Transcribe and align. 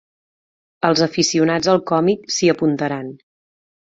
Els 0.87 1.01
aficionats 1.07 1.69
al 1.75 1.83
còmic 1.91 2.25
s'hi 2.37 2.51
apuntaran. 2.53 3.15